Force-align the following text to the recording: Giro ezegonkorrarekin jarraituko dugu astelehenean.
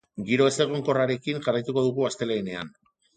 Giro 0.27 0.45
ezegonkorrarekin 0.51 1.43
jarraituko 1.47 1.83
dugu 1.89 2.07
astelehenean. 2.09 2.73